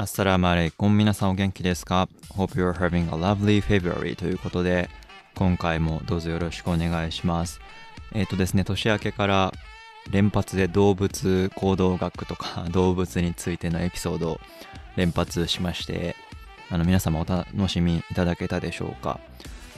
[0.00, 0.96] アッサラマレイコン。
[0.96, 4.88] 皆さんお元気ですか ?Hope you're having a lovely February ということで
[5.34, 7.60] 今回もどうぞよろしくお願いします。
[8.14, 9.52] えっ、ー、とですね年明けから
[10.10, 14.40] 連発で動物行動学とか 動物についてのエピソードを
[14.96, 16.16] 連発しまして
[16.70, 19.20] あの皆様お楽しみいただけたでしょうか？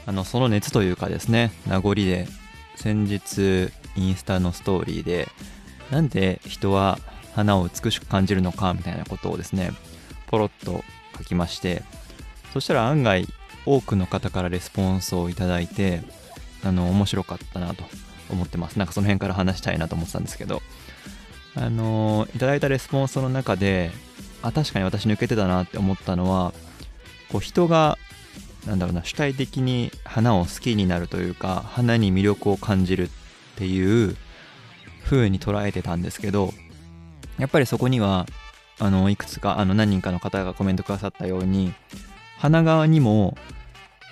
[0.06, 2.28] あのその熱というかですね名残で
[2.76, 5.26] 先日インスタのストーリーで
[5.90, 7.00] なんで人は
[7.34, 9.72] 花を美しく感じるのかみたいなことをですね
[10.32, 10.82] ポロッと
[11.16, 11.84] 書きまして
[12.52, 13.28] そしたら案外
[13.64, 16.02] 多くの方からレスポンスをいただいて
[16.64, 17.84] あの面白かったなと
[18.30, 18.78] 思ってます。
[18.78, 20.62] なんかその辺から話したいなと思ってたんですけど。
[21.54, 23.90] あのいただいたレスポンスの中で
[24.40, 26.54] あ確かに私抜けてたなって思ったのは
[27.30, 27.98] こう人が
[28.66, 33.08] なんだろうな主体的に花を好きになるというか花に魅力を感じるっ
[33.56, 34.16] ていう
[35.04, 36.52] 風に捉えてたんですけど
[37.38, 38.26] やっぱりそこには
[38.82, 41.72] あのいくつかあの何人かの方がコメントくださったように
[42.36, 43.36] 花側にも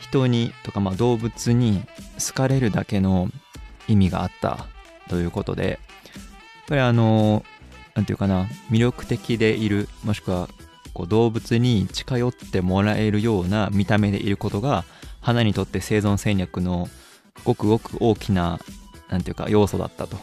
[0.01, 1.83] 人にとかまあ動物に
[2.25, 3.29] 好かれるだけの
[3.89, 4.67] 意味があった
[5.09, 5.79] ということでやっ
[6.69, 7.45] ぱりあの
[7.97, 10.49] 何て言うかな魅力的でいるもしくは
[10.95, 14.85] こう動物に近寄ってもらえるような見た目でいることが
[15.21, 16.87] 花にとって生存戦略の
[17.45, 18.61] ごくごく大きな
[19.09, 20.17] 何て言うか要素だったと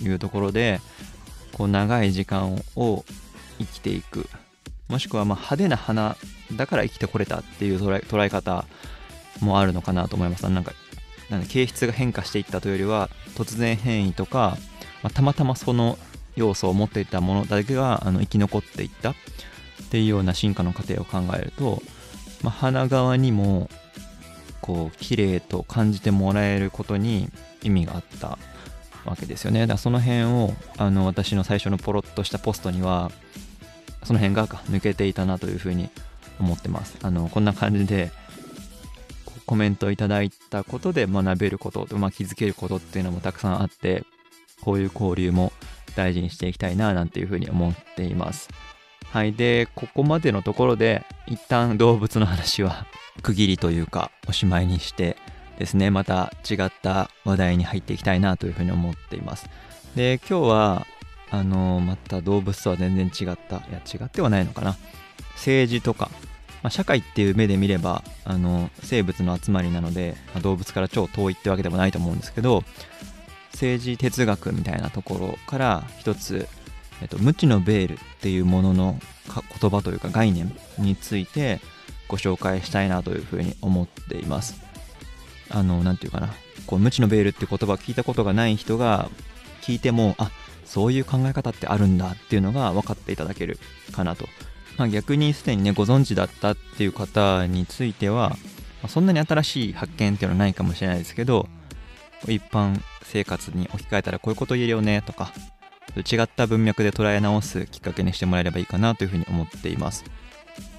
[0.00, 0.80] いうところで
[1.54, 3.04] こう長い時間を
[3.60, 4.28] 生きていく。
[4.88, 6.16] もしくはま派手な花
[6.56, 8.64] だから生きてこれたっていう捉え方
[9.40, 10.48] もあるのかなと思います。
[10.48, 10.72] なんか
[11.28, 14.56] なん形質が変化していったというよりは突然変異とか、
[15.02, 15.96] まあ、たまたまその
[16.34, 19.14] 要素を持っていたものだけがあの生き残っていったっ
[19.90, 21.82] ていうような進化の過程を考えると、
[22.42, 23.70] まあ、花側にも
[24.60, 27.28] こう綺麗と感じてもらえることに
[27.62, 28.38] 意味があった
[29.04, 29.60] わけですよね。
[29.60, 33.10] だからその辺をあの私の最初のポロッとしたポストには
[34.04, 35.90] その辺が抜けていたなというふうに
[36.38, 36.96] 思ってます。
[37.02, 38.10] あの、こんな感じで、
[39.46, 44.04] コメントいただいたことで学べること、まあ、気づけることっていうのもたくさんあって、
[44.62, 45.52] こういう交流も
[45.96, 48.48] 大事にしていきたいな、なんていうふうに思っています。
[49.12, 49.32] はい。
[49.32, 52.86] で、ここまでのところで、一旦動物の話は
[53.22, 55.16] 区切りというか、おしまいにして
[55.58, 59.50] ですね、また違った話題に入っていきたいなというふうに思っています。
[59.96, 60.86] で、今日は、
[61.30, 64.76] あのまた動物とは全然違ったいや違ってはないのかな。
[65.34, 66.10] 政治とか、
[66.62, 72.62] まあ、社会っていう目で見ればあの生物の集まりなので、まあ、動物から超遠いってわけでもないと思うんですけど
[73.52, 76.46] 政治哲学みたいなところから一つ、
[77.00, 78.98] えっと、無知のベールっていうものの
[79.60, 81.60] 言葉というか概念について
[82.08, 84.60] ご紹介したいなというふうに思っています。
[85.48, 86.32] あの何て言うかな。
[86.66, 89.08] こう無知のベールって言葉を聞いたことがない人が
[89.62, 90.30] 聞いてもあ
[90.70, 93.58] そういう考え方ってあるんだっていうのが分かっていただける
[93.90, 94.28] かなと。
[94.78, 98.36] まあ、逆にすでにね、ご存知だったっていう方については、ま
[98.84, 101.48] あ、そんなに新しい発見っていうのはないかもしれないですけど、
[102.28, 105.32] 一般生活に置き換えたらこういうこと言えるよねとか、
[105.96, 110.04] 違った文脈で捉え直すきっかけにしてもらえればいいかなというふうに思っています。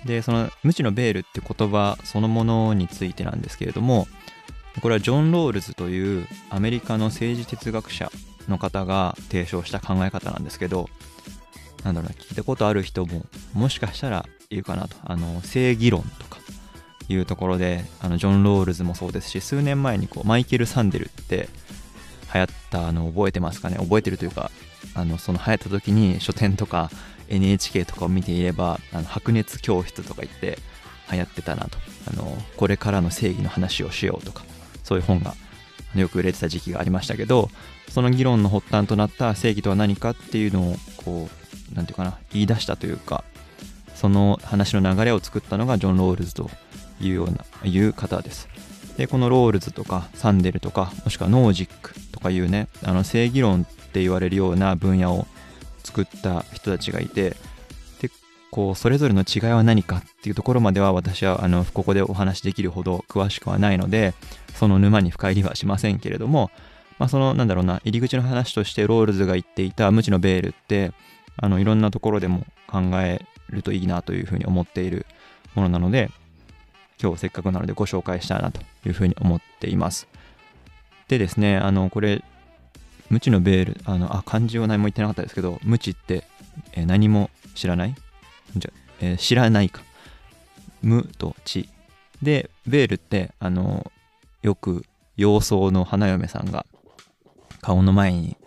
[0.05, 4.07] で、その無知のベールって言葉そのものについてなんですけれども、
[4.81, 8.09] これはジョン・ロールズというアメリカの政治哲学者
[8.47, 10.89] の方が提唱した考え方なんですけど、
[11.83, 14.95] なんだろうな、聞いたことある人ももしかしたらいるかなと。
[15.03, 16.39] あの、正義論とか
[17.07, 21.49] いうところで、あの、ジョン・ロールズもそうですし、数年前にこう、マイケル・サンデルって
[22.33, 23.77] 流行ったの覚えてますかね？
[23.77, 24.51] 覚えてるというか、
[24.93, 26.89] あの、その流行った時に書店とか
[27.29, 30.59] NHK とかを見ていれば、あの白熱教室とか言って
[31.11, 31.77] 流行ってたなと。
[32.11, 34.43] あの、これからの正義の話をしようとか、
[34.83, 35.35] そういう本が
[35.95, 37.49] よく売れてた時期がありましたけど
[37.89, 43.23] その議論の発端となった正義とは何かっていうのをこう何て言うかな言い出したというか
[43.95, 46.49] その話の流れを作ったのがジョン・ロールズと
[46.99, 48.47] いうようないう方です。
[48.97, 55.27] でこのロールズとかサンデルとかもしくはノージックとかいうねあの正義論って言われるような分野を
[55.83, 57.35] 作った人たちがいて
[58.51, 64.13] こうそれぞれの違いは何かっていうところまでは私はあのここでお話しできるほど詳しくはないので
[64.55, 66.51] その沼に深入りはしませんけれども、
[66.99, 70.91] まあ、そのなんだろうな入り口の話としてロールズが言っていた無知のベールって
[71.37, 75.05] あのいろんなところでも考えるといいなというふうに思っている
[75.55, 76.11] ものなので
[77.01, 80.07] 今日せっかくなのでご紹介したいなというふうに思っています。
[81.07, 82.23] でですねあのこれ
[83.09, 86.23] 無知のベールあのあ漢字を何も言ってなかったですけど無知って、
[86.73, 87.95] え何も知らない
[88.55, 89.81] じゃ、えー、知らないか。
[90.81, 91.69] 無と知。
[92.21, 93.91] で、ベールって、あの、
[94.41, 94.85] よく
[95.17, 96.65] 洋装の花嫁さんが
[97.61, 98.37] 顔の前に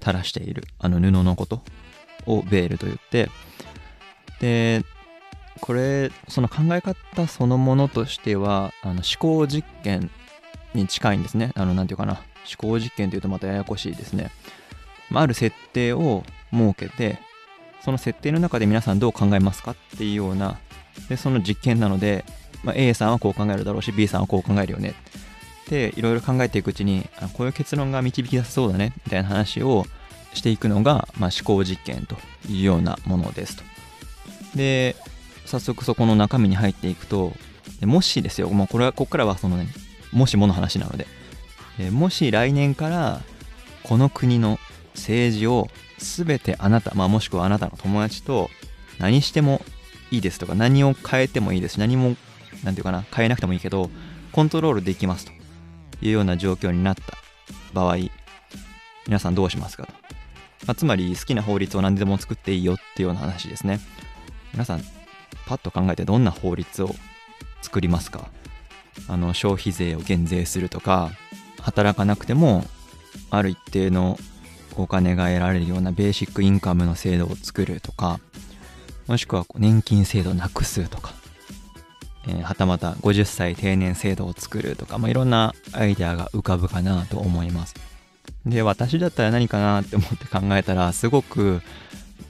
[0.00, 1.62] 垂らしているあの布のこと
[2.26, 3.30] をベールと言って、
[4.40, 4.84] で、
[5.60, 10.10] これその考え方そのものとしてはあの思考実験
[10.74, 12.20] に近いんですねあの何て言うかな
[12.60, 14.30] 思考実験というとまたややこしいですね、
[15.10, 17.18] まあ、ある設定を設けて
[17.84, 20.58] その設定の中で皆さんどう考えますかっていうような
[21.08, 22.24] でその実験なので、
[22.62, 24.94] まあ、A さんはこう考えるだろうし B さんはこう考えるよね。
[25.68, 29.84] でいろいろ考えていくうちにあこういう結論が導き出せそうだねみたいな話を
[30.34, 32.16] していくのが、まあ、思考実験と
[32.50, 33.64] いうようなものですと。
[34.54, 34.96] で
[35.46, 37.32] 早速そこの中身に入っていくと
[37.82, 39.68] もしですよもうこれはここからはその、ね、
[40.12, 41.06] もしもの話なので
[41.90, 43.20] もし来年から
[43.82, 44.58] この国の
[44.94, 45.68] 政治を
[45.98, 48.50] 全てあなた、まあ、もしくはあなたの友達と
[48.98, 49.62] 何しても
[50.10, 52.18] いいですとか何を変えてもいいですし何も何て
[52.64, 53.90] 言うかな変えなくてもいいけど
[54.32, 55.32] コントロールできますと
[56.02, 57.02] いうような状況になった
[57.72, 57.96] 場合
[59.06, 59.92] 皆さんどうしますかと、
[60.66, 63.80] まあ、つまり好きな法律を何でも作っていいよっていうような話ですね。
[64.52, 64.82] 皆さん
[65.46, 66.94] パッと考えてどんな法律を
[67.60, 68.28] 作りますか。
[69.08, 71.10] あの消費税を減税するとか
[71.60, 72.64] 働かなくても
[73.30, 74.18] ある一定の
[74.76, 78.20] お金が得られるようなベーシックインカムの制度を作るとか
[79.06, 81.12] もしくは年金制度をなくすとか、
[82.26, 87.74] えー、はたまた50歳定年制度を作るとか、まあ、いろんなアイデアが浮かぶかなと思います。
[88.46, 91.62] で私だったら何かなって思って考えたらすごく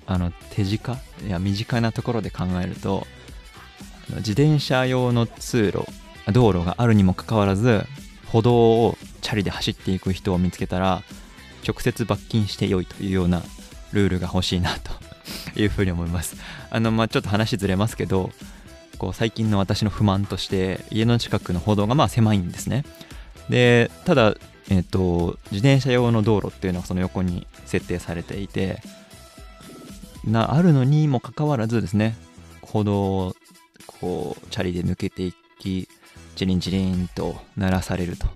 [0.07, 0.97] あの手近
[1.27, 3.07] いや身近なところで考えると
[4.17, 5.85] 自転車用の通路
[6.33, 7.85] 道路があるにもかかわらず
[8.27, 8.55] 歩道
[8.85, 11.03] をチャリで走っていく人を見つけたら
[11.67, 13.43] 直接罰金してよいというような
[13.93, 14.93] ルールが欲しいなと
[15.61, 16.37] いうふうに思います。
[16.71, 18.31] あのまあちょっと話ずれますけど
[18.99, 22.85] こう最近の私の不満として家の近くの歩道がまあ狭いんですね。
[23.49, 24.35] でただ
[24.69, 28.83] えっ、ー、と自転車用の道路っていうのはその横に設定されていて
[30.25, 32.17] なあるのにもかかわらずですね
[32.63, 33.37] 歩道を
[33.87, 35.89] こうチャリで抜けていき
[36.35, 38.27] チリンチリンと鳴らされると。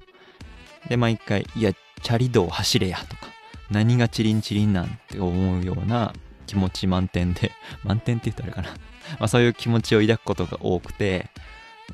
[0.89, 1.73] で毎回いや
[2.03, 3.27] チャリ道走れやとか
[3.71, 6.13] 何がチリンチリンなんて思うような
[6.47, 7.53] 気持ち満点で
[7.85, 8.77] 満点って言ったらあれかな。
[9.19, 11.31] まあそういう気持ちを抱くことが多くて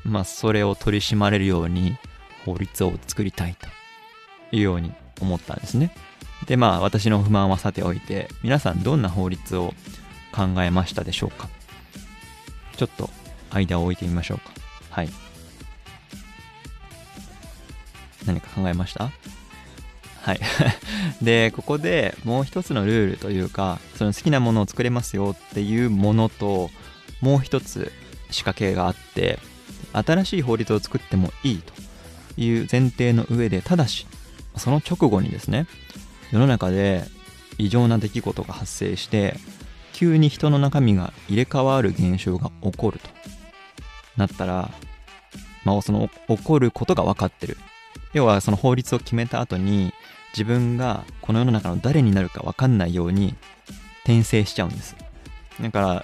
[0.03, 1.97] まあそれを取り締まれるように
[2.45, 3.67] 法律を作りたいと
[4.55, 4.91] いうように
[5.21, 5.91] 思ったんですね。
[6.47, 9.73] でまあ私の不満はさておいて皆さんどんな法律を
[10.31, 11.49] 考えましたでしょうか。
[12.75, 13.09] ちょっと
[13.51, 14.51] 間を置いてみましょうか。
[14.89, 15.09] はい。
[18.25, 19.11] 何か考えました？
[20.25, 20.39] はい。
[21.21, 26.71] でここでもう一つのルールというかその好きなものを作れますよっていうものと
[27.21, 27.91] もう一つ
[28.31, 29.37] 仕掛けがあって
[29.93, 34.07] 新しい法律を作ってもいいという前提の上でただし
[34.57, 35.67] その直後にですね
[36.31, 37.03] 世の中で
[37.59, 39.37] 異常な出来事が発生して
[39.93, 43.09] 急に人の中身が入れ替わる現象が起こると
[44.17, 44.71] なったら、
[45.63, 47.57] まあ、その起こることが分かってる。
[48.15, 49.93] 要はその法律を決めた後に
[50.31, 53.35] 自分がこの世の中の誰になるか分かんないように
[54.05, 54.95] 転生しちゃうんです。
[55.61, 56.03] だか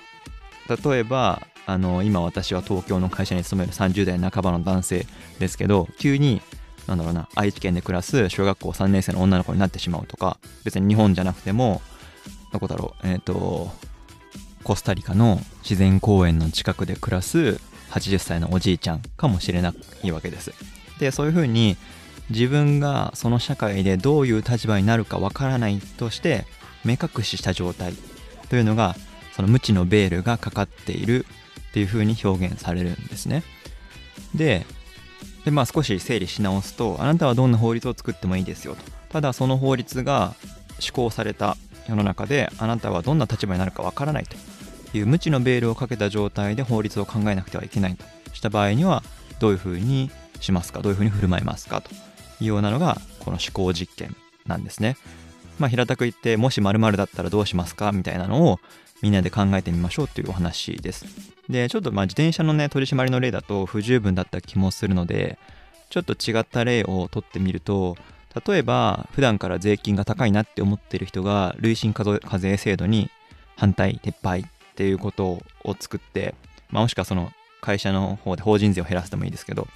[0.68, 5.08] ら例えばあの今私は東京の会社に勤める30代半ばの男性
[5.40, 6.42] ですけど急に
[6.86, 11.82] なんだろうな愛知県で暮らす小学校3年生の女の子になってしまうとか別に日本じゃなくても
[12.52, 13.72] どこだろうえっ、ー、と
[14.66, 20.54] コスタリカの自然公園の近くで暮らす80歳のおじいちゃんかもしれないわけです。
[21.00, 21.78] でそういうふうに
[22.30, 26.46] 自分がその社会でどういう立場になるかわからないとして
[26.86, 27.94] 目隠しした状態
[28.50, 28.96] というのが
[29.36, 31.26] その無知のベールがかかっている
[31.70, 33.44] っていうふうに表現されるんですね。
[34.36, 34.66] で
[35.44, 38.82] で、まあ、少し整理し直すとあなたはどんな法律を作ってもいいですよと。
[39.10, 40.36] ただその法律が
[40.80, 41.58] 施行された
[41.90, 49.04] 世の中であなたはどんな立場になるかわからないという無知のベールをかけた状態で法律を考えなくてはいけないとした場合には
[49.40, 50.82] どういうふうにしますか？
[50.82, 51.82] どういうふうに振る舞いますか？
[51.82, 51.90] と。
[52.46, 54.98] ようなのがこの思考実験なんですね。
[55.60, 58.60] まあ、平たく言ってもし〇〇だったらどうしますかみたいなのを
[59.02, 61.06] みんなで考えてみましょうというお話です。
[61.50, 65.38] で、ちょっとまあ自転車のね、取り締まりの例だと不十分だった気もするので、
[65.90, 67.98] ちょっと違った例を取ってみると、
[68.48, 72.04] 例えば普段から税金が高いなって思ってる人が累進課
[72.40, 73.10] 税制度に
[73.58, 74.46] 反対、撤廃っ
[74.76, 75.26] ていうこと
[75.64, 76.34] を作って、
[76.70, 79.68] まあ、もしくはその会社の方で法人税を減らしてもいいですけど、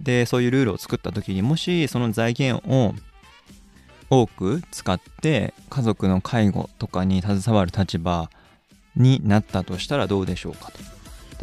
[0.00, 2.94] で、そういうルールを作った時にもしその財源を
[4.10, 8.30] 多く使って家族の介護とかに携わる立場
[8.96, 10.94] になったとしたらどうでしょうかと。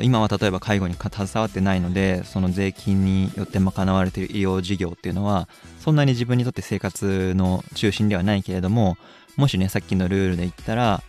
[0.04, 8.98] 今は例えば介護に携わってないのでその税金によって賄われている医療事業っていうのはそんなに自分にとって生活の中心ではないけれども
[9.36, 11.04] もしねさっきのルールで言ったら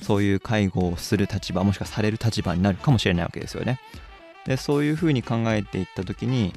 [0.00, 3.80] そういう介護をする立場もしくはされる立場になるかもしれないわけですよね。
[4.46, 6.54] でそういうふうに考えていった時に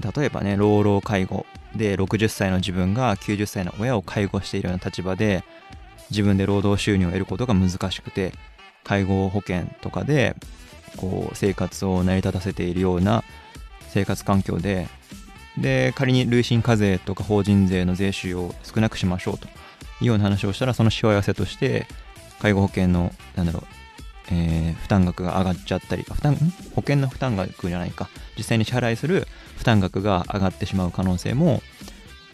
[0.00, 1.46] 例えばね老老介護。
[1.76, 5.42] で60歳の自分が90歳の親を介護しているような立場で
[6.10, 8.34] 自分で労働収入を得ることが難しくて
[8.84, 10.36] 介護保険とかで
[10.98, 13.24] こう生活を成り立たせているような
[13.88, 14.86] 生活環境で
[15.58, 19.48] で仮に累進課税とか法人税の税収を少なくしましょうとい
[20.02, 21.86] うような話をしたらそのしわ寄せとして
[22.40, 23.66] 介護保険のなんだろう、
[24.30, 26.36] えー、負担額が上がっちゃったり負担
[26.74, 28.08] 保険の負担額じゃないか。
[28.36, 29.26] 実際に支払いする
[29.56, 31.62] 負担額が上がってしまう可能性も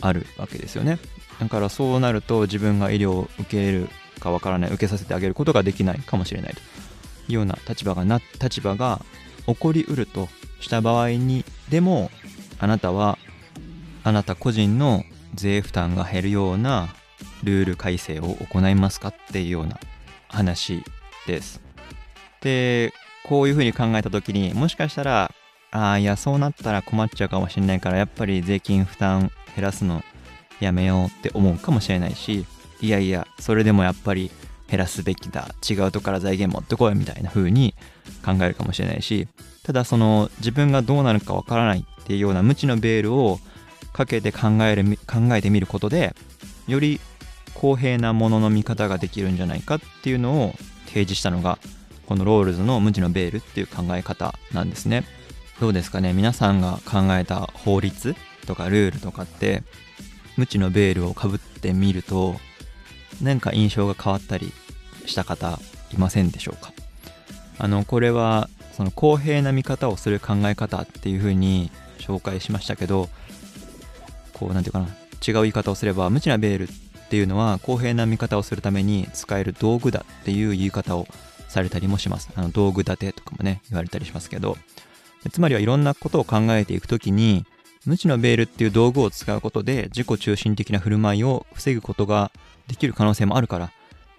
[0.00, 0.99] あるわけですよね。
[1.40, 6.62] だからそうなると自分が医療を受けるかわからない受けさせてあげることができないかもしれないとい
[7.30, 9.00] うような立場がな立場が
[9.47, 10.28] 起こりうると
[10.61, 12.11] した場合にでも
[12.59, 13.18] あなたは
[14.04, 15.04] あなた個人の
[15.35, 16.88] 税負担が減るような
[17.45, 19.78] ルール改正を行いますかっていうような
[20.28, 20.83] 話
[21.26, 21.67] です。
[22.42, 22.92] で、
[23.28, 25.30] こういうふうに考えた時にもしかしたら
[25.71, 30.02] ああいやそうなったら困っちゃうかもしれないからやっぱり税金負担減らすの
[30.61, 32.47] やめようって思うかもしれないし
[32.80, 34.30] いやいやそれでもやっぱり
[34.68, 37.75] 減らすべきだ違うとこから財源持ってこいみたいな風に
[38.25, 39.28] 考えるかもしれないし
[39.62, 43.38] ただその自分がどうなるかわからないっていうような無知のベールを
[43.92, 46.14] かけて考える考えてみることで
[46.66, 47.00] より
[47.54, 50.54] 公平なものの見方ができるんじゃないかっていうのを
[50.87, 51.59] 提示したのが
[52.08, 55.04] このロールズの無知のベールっていう考え方なんですね。
[55.60, 56.14] どうですかね？
[56.14, 59.62] 皆さんが考えた法律とかルールとかって
[60.38, 62.36] 無知のベールをかぶってみると
[63.20, 64.54] 何か印象が変わったり
[65.04, 65.58] した方
[65.92, 66.72] いませんでしょうか？
[67.58, 73.10] あのこれはその公平な見方をする考え方っていうふうに紹介しましたけど
[74.32, 74.96] こう何て言うかな
[75.26, 76.68] 違う言い方をすれば無知なベールっ
[77.10, 81.06] ていうのは公平な見方をするために使える道具だっていう言い方を
[81.49, 84.57] されたりもしますあの道具立てとかもね言われたりしますけど
[85.33, 87.45] つまりはいろんなことを考えていくときに
[87.87, 92.31] 無知のベールっていう道具を使うことで自己中心的な振る舞いを防ぐことが
[92.67, 93.73] できる可能性もあるから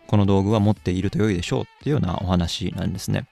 [0.08, 3.28] この道具は持っていると良いでしょうっていうようなお話なんですね。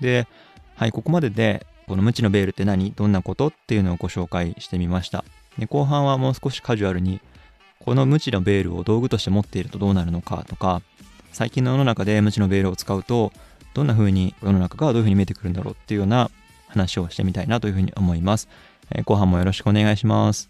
[0.00, 0.26] で、
[0.74, 2.92] はい、ここまででこの無知のベールって何？
[2.92, 3.48] どんなこと？
[3.48, 5.22] っていうのをご紹介してみました。
[5.58, 7.20] で後半はもう少しカジュアルに
[7.78, 10.80] この無知のベールを道具として持っているとどうなるのかとか
[11.34, 13.32] 最近の世の中で無知のベールを使うと
[13.74, 16.30] どんな風に世の中がどういう風に見えてくるんだろうっていうような
[16.68, 18.48] 話をしてみたいなというふうに思います。
[18.92, 20.48] えー、後半もよろしくお願いします。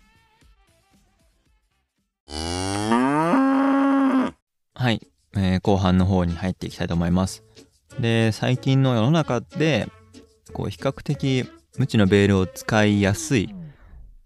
[4.74, 5.00] はい、
[5.36, 7.42] えー、後半の方に入っていきたいと思います。
[7.98, 9.88] で、最近の世の中で、
[10.52, 11.48] こう、比較的
[11.78, 13.54] 無知のベールを使いやすい、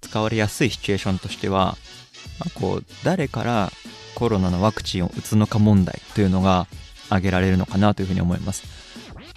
[0.01, 1.77] 使われやすいシチュエーションとしては、
[2.39, 3.73] まあ、こう、誰から
[4.15, 6.67] コロナのワクチンを打つのか問題というのが
[7.09, 8.65] 挙げられるのかなというふうに思います。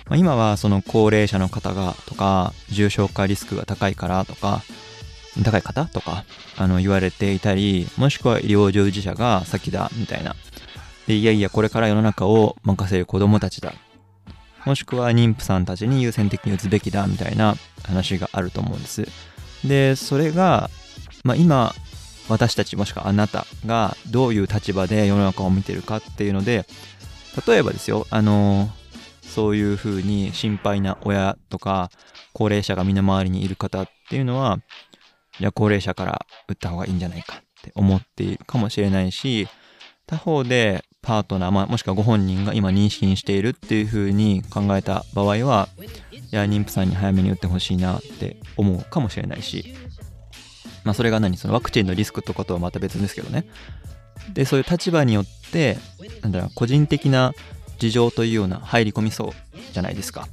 [0.08, 4.64] まあ、今はその高齢者の方がとか、重症化リスクが高いからとか、
[5.44, 6.26] 高い方とか、
[6.58, 10.36] あの、言われていたり、もしくは医療従事者が先だ、みたいな。
[11.08, 13.74] で、いやいや、これから世の中を任せる子供たちだ。
[14.66, 19.08] もしくは妊婦さんたちに優先的に打つべきだ、みたいな話があると思うんです。
[19.64, 20.70] で、それが、
[21.24, 21.74] まあ、今、
[22.32, 26.66] 私たちもしくはあなたがどういう立場で世の中を見てるかっていうので、
[27.48, 28.70] 例えばですよ、あの
[29.22, 31.90] そういうふうに心配な親とか
[32.34, 34.60] 高齢者が身の回りにいる方っていうのは、
[35.40, 39.48] いや、高齢者から打った方がいいんじゃないかって思っているかもしれないし、
[40.08, 45.70] 他方でパートナー、まあ、もしくはご本人が今妊娠しているっていうふうに考えた場合は、
[46.32, 49.74] いや、妊婦さんに早めに打ってほしいなって思うかもしれないし、
[50.84, 51.38] まあ、それが何？
[51.38, 53.46] そのワクチンのリスクとかとはまた別ですけどね。
[54.34, 55.78] で、そういう立場によって、
[56.22, 57.34] なんだろう、個人的な
[57.80, 60.28] 事情というような入り込みそうじゃないですか。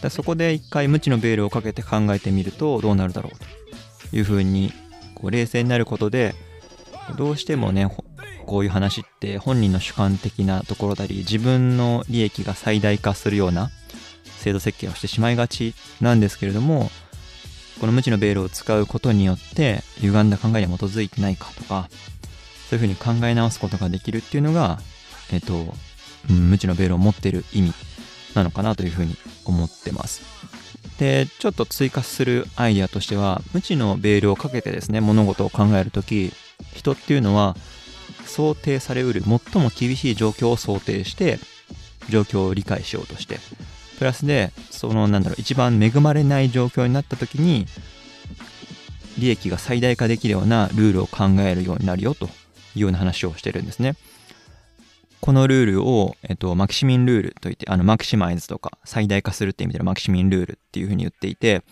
[0.00, 4.72] だそこで一回無知のベールをかけて考えてみるとどうなるだろうというふうに
[5.14, 6.34] こう冷静になることで
[7.16, 7.90] どうしてもね
[8.44, 13.70] こういう話って本人の主観的なところだり自分の利益が最大化するような
[14.24, 16.90] 制度設計をしてしまいがちなんですけれども
[17.80, 21.88] この無知のベールを使うことによって歪んだ考えに基づいてないかとか
[22.70, 24.78] そういうふうに考え直すことができるっていうのが
[25.32, 25.74] えっと、
[26.28, 27.72] 無知のベールを持ってる意味
[28.34, 30.22] なのかなというふうに思ってます。
[30.98, 36.32] で、ちょっと追加するアイデアとしては、無知のベールをかけてですね、物事を考えるとき、
[36.72, 37.56] 人っていうのは
[38.26, 41.38] 想定されうる最も厳しい状況を想定して
[42.08, 43.38] 状況を理解しようとして
[43.98, 47.66] プラスでそのなんだろう一番恵まれない状況になった時に
[49.18, 52.28] 利益が最大化できるようなルールを考えるようになるよとい
[52.76, 53.94] うような話をしてるんですね。
[55.20, 61.62] このルールを、えっと、マキシミンルールといって、あの、マキシマイズとか最大化するって意味でのマキシミンルールっていうふうに言っていて、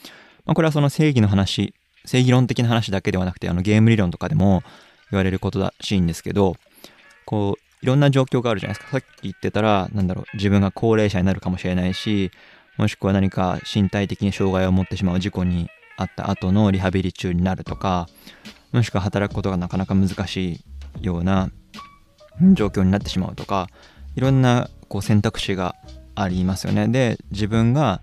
[0.46, 1.74] まあ、これはその正義の話、
[2.06, 4.62] 正義論的な話だけではなくて、あの、ゲーム理論とかでも
[5.10, 6.56] 言われることらしいんですけど、
[7.26, 8.92] こう、いろんな状況があるじゃないですか。
[8.92, 12.30] さっき言ってたら、なんだろう、自分が高齢者になるかもしれないし、
[12.78, 18.08] もしくは何か身体的に障害を持ってしまう事故にあった後のリハビリ中になるとか、
[18.72, 20.52] もしくは働くことがなかなか難し
[21.00, 21.50] いような
[22.54, 23.68] 状況になってしまうとか
[24.16, 25.76] いろんなこう選択肢が
[26.14, 28.02] ありますよねで自分が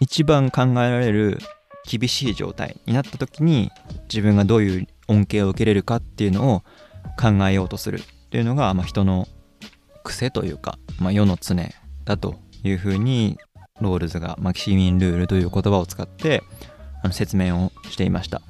[0.00, 1.38] 一番考えられる
[1.88, 3.70] 厳しい状態になった時に
[4.08, 6.62] 自分がどういう恩恵を受けれるかっていうのを
[7.18, 9.26] 考えようとするっていうのが、まあ、人の
[10.04, 11.56] 癖というか、まあ、世の常
[12.04, 13.38] だというふうに
[13.80, 16.42] ロールズがマキシミンルールという言葉を使って
[17.02, 18.40] あの説明をしていました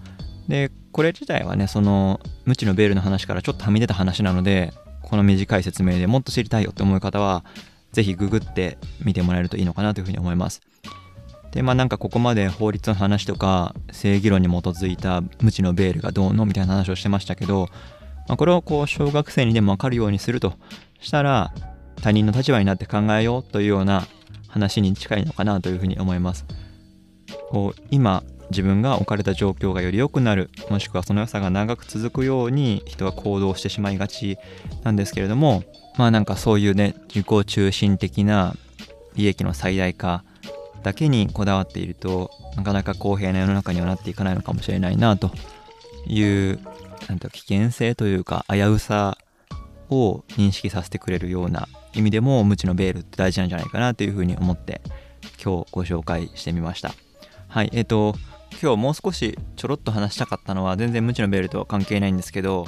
[0.48, 4.72] でこれ自体はねその無知のベールの話からちょっとはみ出た話なので
[5.06, 7.44] この短い説明でもっと知りたいよって思う方は、
[7.92, 10.60] ぜひググってみてもらえるといいのかなというふうに思います。
[11.52, 17.68] で、まあなんかここまで法律の話とか正義論に基づいた無知のベールがどうのみたいな話をしてましたけど、
[18.28, 20.54] まあ、これをこう小学生にでもわかるようにすると
[21.00, 21.52] したら
[22.02, 24.06] 他人の立場になって考えようというような
[24.48, 26.44] 話に近いのかなというふうに思います。
[27.50, 34.38] こう今自分が置かれた状況がより良くなるもしくはその良さが長く続くように人は行動してしまいがち
[34.84, 35.64] なんですけれども
[35.98, 38.54] まあなんかそういうね自己中心的な
[39.14, 40.24] 利益の最大化
[40.82, 45.32] だけにこだわっているとなかなか公平な世の中にはなっていかないのかもしれないなと
[46.06, 46.60] いう
[47.08, 49.16] なん危険性というか危うさ
[49.90, 54.80] を認識させてくれるような意味でも無知のベールって大事なんじゃないかなというふうに思って
[55.42, 56.92] 今日ご紹介してみました。
[57.48, 58.14] はいえっ、ー、と
[58.60, 62.64] 今日もう少しちょろっと話したかったのは全然無知のベールとは関係ないんですけど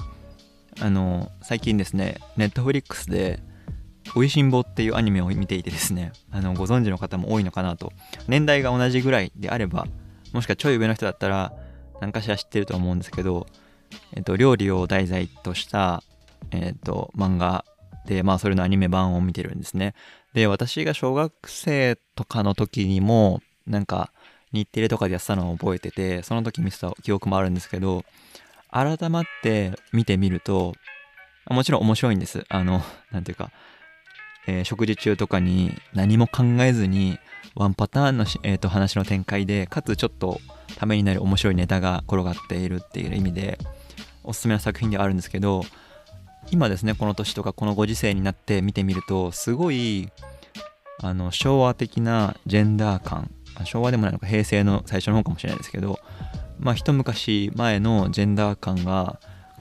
[0.81, 3.41] あの最近ですねネットフリックスで
[4.15, 7.93] 「おいしんぼ」っていうアニメを見ていてですねあのご存知の方も多いのかなと。
[8.29, 9.87] 年代が同じぐらいであれば
[10.33, 11.53] もしくはちょい上の人だったら
[12.01, 13.47] 何かしら知ってると思うんですけど、
[14.15, 16.03] えっと、料理を題材とした、
[16.51, 17.65] えっと、漫画
[18.07, 19.95] で、まあ、それのアニメ版を見てるんですね。
[20.35, 24.13] で、私が小学生とかの時にも、なんか、
[24.53, 28.05] 日テレとかでやってたのを覚えてて、その時見せた記憶もあるんですけど、
[28.71, 30.75] 改まって見てみると、
[31.51, 32.45] もちろん面白いんです。
[32.49, 33.51] あの、なんていうか、
[34.47, 37.19] えー、食事中とかに何も考えずに、
[37.55, 40.41] ワンパターンの、えーと、話の展開で、かつちょっと
[40.77, 43.59] ためになる面白いネタが転がっているっていう意味で、
[44.29, 45.65] おすすめの作品ではあるんですけど、
[46.51, 50.11] 今ですね、この年とかこのご時世になって見てみると、すごい、
[51.03, 53.31] あの、昭和的なジェンダー感
[53.65, 55.99] 昭和でもないのか平成の最初の方かもしれないですけど
[56.59, 59.21] まあ一昔前のジェンダー感が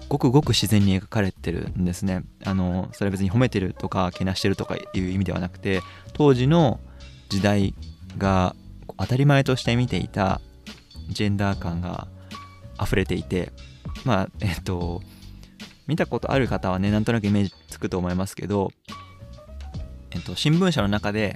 [0.09, 2.23] ごくごく自然に描かれてるんですね。
[2.45, 5.81] あのそれは別に褒めてるとかけなしてるとかいう意味ではなくて
[6.13, 6.79] 当時の
[7.29, 7.73] 時代
[8.17, 8.55] が
[8.97, 10.39] 当たり前として見ていた
[11.09, 12.07] ジェンダー感が
[12.81, 13.51] 溢れていて
[14.07, 15.01] まあえっと
[15.85, 18.71] 見たことある方はねなんとなくイメージつくと思いますけど
[20.11, 21.35] えっと新聞社の中で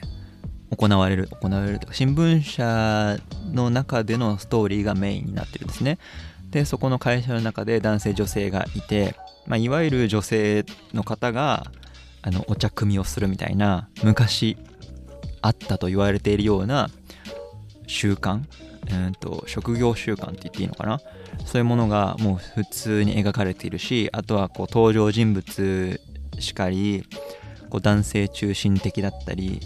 [0.70, 3.18] 行われる行われるとか新聞社
[3.52, 6.00] の中でのストーリーがメインになってるんですね。
[6.50, 9.16] でそこの会社の中で男性女性がいて、
[9.48, 11.72] まあ、いわゆる女性の方が
[12.22, 14.58] あのお茶組みをするみたいな昔
[15.42, 16.90] あったと言われているような
[17.88, 18.44] 習慣、
[18.88, 21.00] えーと、職業習慣って言っていいのかな？
[21.46, 26.02] そういうものがもう普通に描かれているしあとはこう登場人物
[26.40, 27.06] しかり
[27.70, 29.60] こう男性中心的だったり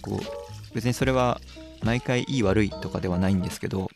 [0.00, 1.40] こう別にそれは
[1.82, 3.90] 毎回いい悪いとかではないんですけど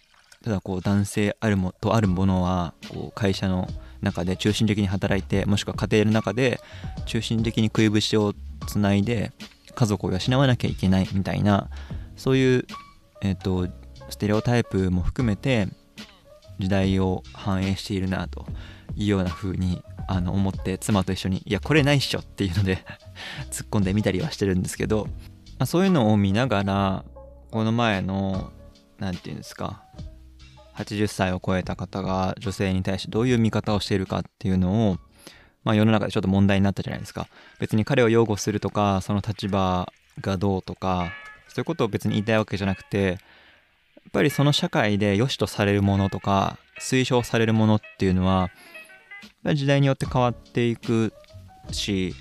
[0.45, 3.69] ただこう男性あるもとあるものはこう会社の
[4.03, 6.61] 中で中心的に働いてもしくは家庭の中で
[7.07, 8.35] 中心的に食い節を
[8.67, 9.33] つないで
[9.75, 11.69] 家族を養わなきゃいけないみたいな
[12.17, 12.67] そういう、
[13.23, 13.69] えーと、
[14.09, 15.69] ステレオタイプも含めて
[16.59, 18.47] 時代を反映しているなと
[18.95, 22.79] いうような風にあの思って妻と一緒にいやこれないっしょっていうので
[23.51, 25.09] 突っ込んでみたりはしてるんですけど
[25.59, 27.05] まあ、そういうのを見ながら
[27.51, 28.53] この前の
[28.99, 29.83] 何て言うんですか
[30.75, 34.99] 80歳を超えた方が女性に対してどういう見方をしているかっていうのを、
[35.65, 37.29] まあ、世の中でちょっと問題になったじゃないですか。
[37.59, 39.91] 別に彼を擁護するとかその立場
[40.21, 41.13] がどうとか
[41.49, 43.19] そういうことを別に言いたいわけじゃなくて
[44.17, 48.51] ぱりその社会で良しとされるものとか推奨されるものっていうのは
[49.55, 51.13] 時代によって変わっていく
[51.71, 52.15] し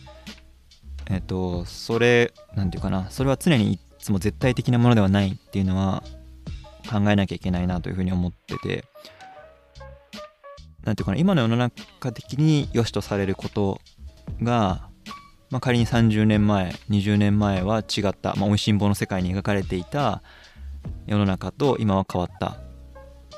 [1.08, 6.04] えっ、と、それ、なんていうかな、それは常にいつも絶対的なものではないっていうのは
[6.90, 8.86] 考えなきゃいけないなというふうに思ってて、
[10.84, 13.82] なんていうかな、今の世の中的に良しとされること
[14.42, 14.90] が、
[15.52, 20.24] まあ、仮に30年前20年前は違った「まあ、おいしん坊」の世界に描かれていた
[21.08, 22.58] 世の中と今は変わった、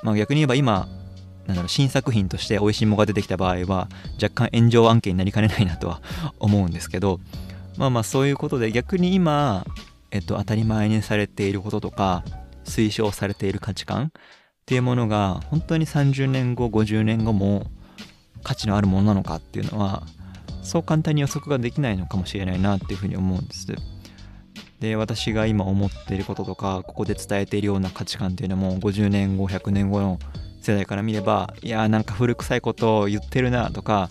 [0.04, 0.88] まあ、逆に言えば今
[1.48, 3.88] なんだろう新作品として「おいしん坊」が出てきた場合は
[4.22, 6.02] 若干炎上案件になりかねないなとは
[6.40, 7.20] 思うんですけど
[7.78, 9.66] まあまあそういうことで逆に今、
[10.12, 12.24] えっと、当たり前にされていることとか
[12.66, 14.12] 推奨されている価値観っ
[14.66, 17.68] ていうものが本当に30年後50年後も
[18.44, 20.04] 価値のあるものなのかっていうのは
[20.64, 23.74] そう簡単に予測ができないのかもしれないなっていうふうに思うんです。
[24.80, 30.20] で私が今思っていることとかここで伝えているような価値観っていうのも50年後100年後の
[30.62, 34.10] 世代から見ればいやーなんか古臭いことを言ってるなとか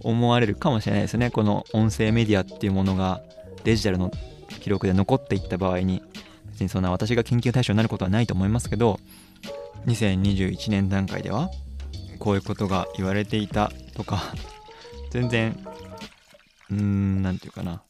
[0.00, 1.30] 思われるかもしれないですね。
[1.30, 3.22] この音声メディアっていうものが
[3.64, 4.10] デジタルの
[4.60, 6.02] 記録で残っていった場合に
[6.50, 8.98] 別にそんな私が研究対象になることはないと思いますけど
[9.86, 11.50] 2021年段階では
[12.18, 14.22] こういうことが言われていたとか
[15.10, 15.58] 全然
[16.70, 17.82] うーん何て言うかな。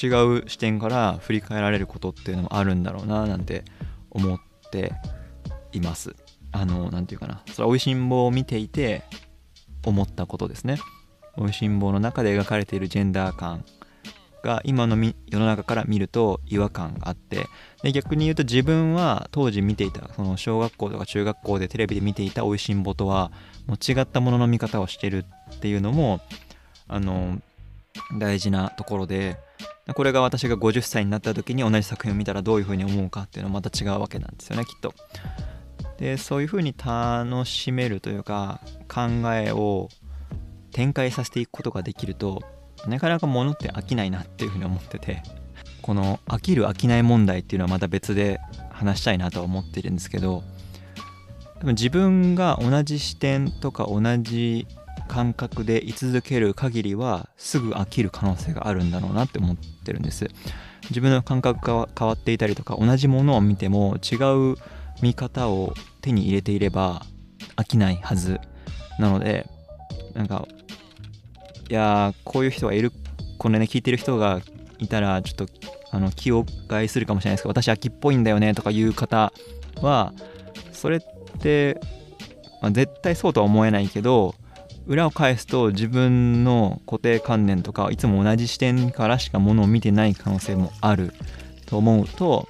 [0.00, 0.06] 違
[0.38, 3.64] う視点から振り返られることっていうのもあるんだろうななんて
[4.10, 4.38] 思っ
[4.70, 4.92] て
[5.72, 6.14] います。
[6.52, 7.42] あの何て言うかな。
[7.52, 9.02] それはおいしん坊を見ていて
[9.84, 10.78] 思ったことですね。
[11.36, 13.64] おいしん坊の中で描かれているジェンダー感
[14.42, 14.96] が今の
[15.28, 17.46] 世の中から見ると違和感があって。
[17.82, 23.32] で逆に言うと自分は当時見ていたその小学校とか中学校でテレビで見ていたおいしんぼとは
[23.66, 25.24] もう違ったものの見方をしてる
[25.56, 26.20] っていうのも
[26.86, 27.40] あの
[28.18, 29.36] 大事なところで
[29.94, 34.94] これが私が50歳になった時に同じ作品を見たらどういうふうに思うかっていうのはまた違うわけなんですよねきっと。
[35.98, 39.02] でそういうふうに楽しめるというか考
[39.34, 39.88] えを
[40.72, 42.42] 展開させていくことができると
[42.88, 45.22] なかなか物って飽きないなっていうふうに思ってて
[45.82, 50.42] この飽きる飽きない問題っていうのはまた別で話したいなとは思ってるんですけど
[51.62, 54.66] 自分が同じ視点とか同じ
[55.12, 60.30] 感覚で居続ける限りはすぐ飽きる可能性があるんだろうなって思ってるんです。
[60.88, 64.16] 自分の感覚が変わっていたりとか同じものを見ても違
[64.52, 64.56] う
[65.02, 67.02] 見方を手に入れていれば
[67.56, 68.40] 飽きないはず
[68.98, 69.46] なので
[70.14, 70.48] なんか
[71.68, 72.90] いやこういう人がいる
[73.38, 74.40] これね聞いてる人が
[74.78, 75.46] いたらちょっと
[75.90, 79.32] あの気を害するかもしれないですけど私秋っぽいんだよねとかいう方
[79.82, 80.14] は
[80.72, 81.00] それっ
[81.38, 81.78] て、
[82.62, 84.34] まあ、絶対そうとは思えないけど
[84.86, 91.12] 裏を返すと自分の固定観念とかいつも同じ視点からしかものを見てない可能性もある
[91.66, 92.48] と思うと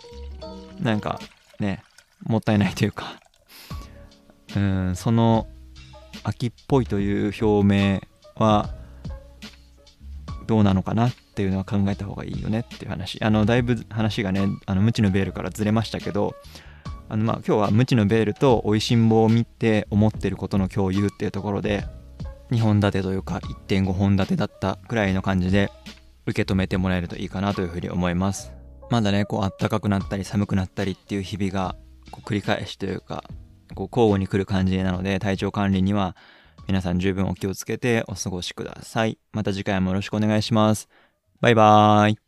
[0.80, 1.20] なんか
[1.60, 1.82] ね
[2.24, 3.20] もったいないというか
[4.56, 5.46] うんその
[6.24, 8.00] 秋っぽいという表明
[8.36, 8.70] は
[10.46, 13.22] どうなのかなっていうのは考えた方がいいよねっていう話。
[13.24, 16.34] あのだいぶ話がねあの無知のベールからずれましたけど
[17.08, 21.84] あのまあ今日は無知のベールとおいしん坊を見て思ってることの共有っていうところで
[22.52, 25.70] 2本立てというか1.5本立てだったくらいの感じで
[26.26, 28.52] 受け止めてもらえるといいかなというふうに思います
[28.90, 31.76] まだねこう暖かくなったり寒くなったりっていう日々が
[32.10, 33.24] こう繰り返しというか
[33.74, 36.16] こう交互に来る感じなので体調管理には
[36.68, 39.18] 皆さん十分お気をつけてお過ごしください。
[39.32, 40.88] また次回もよろしくお願いします。
[41.40, 42.21] バイバーイ。